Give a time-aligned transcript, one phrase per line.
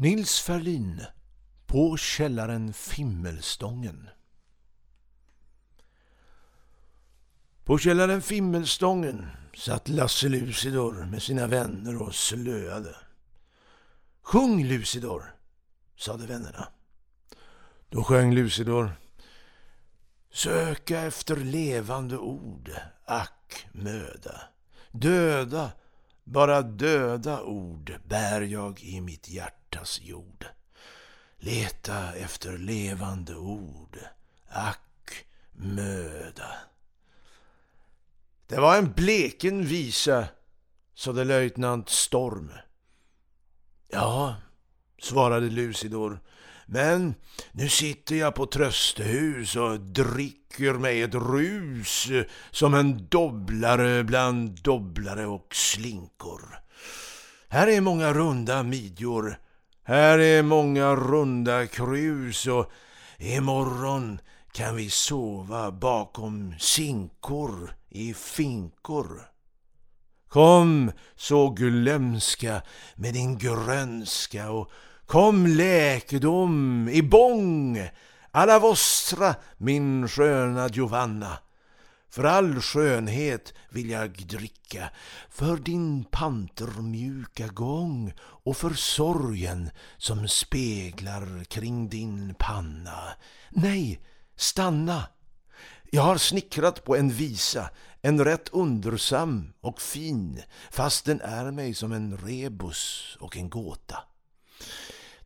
[0.00, 1.02] Nils Ferlin
[1.66, 4.08] På källaren Fimmelstången
[7.64, 12.96] På källaren Fimmelstången satt Lasse Lucidor med sina vänner och slöade.
[14.22, 15.34] Sjung Lucidor,
[15.96, 16.68] sade vännerna.
[17.88, 18.92] Då sjöng Lucidor.
[20.32, 22.70] Söka efter levande ord,
[23.04, 24.40] ack möda.
[24.90, 25.70] Döda,
[26.28, 30.46] bara döda ord bär jag i mitt hjärtas jord.
[31.38, 33.98] Leta efter levande ord,
[34.48, 36.54] ack möda.
[38.46, 40.28] Det var en bleken visa,
[40.94, 42.52] sade löjtnant Storm.
[43.88, 44.36] Ja,
[44.98, 46.20] svarade Lucidor.
[46.66, 47.14] Men
[47.52, 50.37] nu sitter jag på tröstehus och dricker
[50.78, 56.58] mig ett rus eh, som en dobblare bland dobblare och slinkor.
[57.48, 59.38] Här är många runda midjor,
[59.84, 62.70] här är många runda krus och
[63.18, 64.18] imorgon
[64.52, 69.22] kan vi sova bakom sinkor i finkor.
[70.28, 72.62] Kom så glömska
[72.94, 74.70] med din grönska och
[75.06, 77.88] kom läkedom i bång
[78.38, 81.38] alla vostra min sköna Giovanna.
[82.10, 84.90] För all skönhet vill jag dricka,
[85.30, 92.98] för din pantermjuka gång och för sorgen som speglar kring din panna.
[93.50, 94.00] Nej,
[94.36, 95.08] stanna!
[95.90, 97.70] Jag har snickrat på en visa,
[98.02, 104.07] en rätt undersam och fin, fast den är mig som en rebus och en gåta.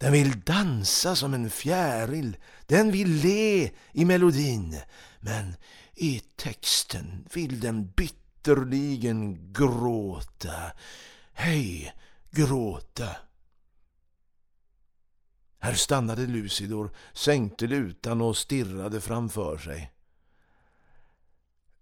[0.00, 4.76] Den vill dansa som en fjäril, den vill le i melodin,
[5.20, 5.54] men
[5.94, 10.72] i texten vill den bitterligen gråta.
[11.32, 11.94] Hej,
[12.30, 13.16] gråta!
[15.58, 19.92] Här stannade Lucidor, sänkte lutan och stirrade framför sig.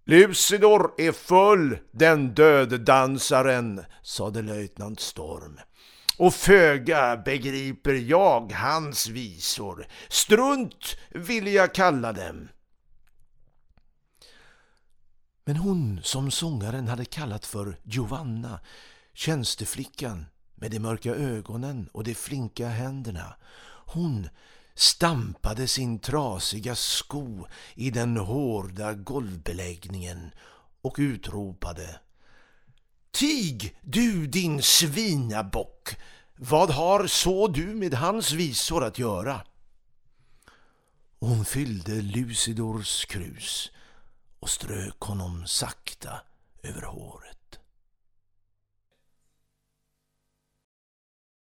[0.04, 5.60] Lucidor är full, den döddansaren, sade löjtnant Storm.
[6.18, 9.86] Och föga begriper jag hans visor.
[10.08, 12.48] Strunt vill jag kalla dem.
[15.44, 18.60] Men hon som sångaren hade kallat för Giovanna,
[19.14, 23.36] tjänsteflickan med de mörka ögonen och de flinka händerna,
[23.86, 24.28] hon
[24.74, 30.30] stampade sin trasiga sko i den hårda golvbeläggningen
[30.82, 32.00] och utropade
[33.10, 35.96] Tig, du din svinabock!
[36.36, 39.40] Vad har så du med hans visor att göra?
[41.20, 43.70] Hon fyllde Lucidors krus
[44.40, 46.20] och strök honom sakta
[46.62, 47.37] över håret.